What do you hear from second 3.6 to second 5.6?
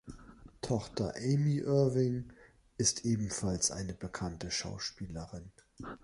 eine bekannte Schauspielerin.